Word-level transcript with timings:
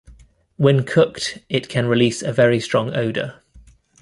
When 0.57 0.83
cooked, 0.83 1.37
it 1.47 1.69
can 1.69 1.85
release 1.87 2.23
a 2.23 2.33
very 2.33 2.59
strong 2.59 2.95
odor. 2.95 3.43